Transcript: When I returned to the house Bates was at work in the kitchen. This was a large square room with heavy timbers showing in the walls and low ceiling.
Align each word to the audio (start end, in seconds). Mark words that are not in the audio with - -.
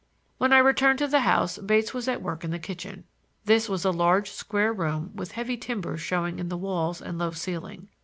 When 0.39 0.51
I 0.51 0.57
returned 0.57 0.97
to 0.97 1.07
the 1.07 1.19
house 1.19 1.59
Bates 1.59 1.93
was 1.93 2.07
at 2.07 2.23
work 2.23 2.43
in 2.43 2.49
the 2.49 2.57
kitchen. 2.57 3.03
This 3.45 3.69
was 3.69 3.85
a 3.85 3.91
large 3.91 4.31
square 4.31 4.73
room 4.73 5.11
with 5.13 5.33
heavy 5.33 5.57
timbers 5.57 6.01
showing 6.01 6.39
in 6.39 6.49
the 6.49 6.57
walls 6.57 7.03
and 7.03 7.19
low 7.19 7.29
ceiling. 7.29 7.87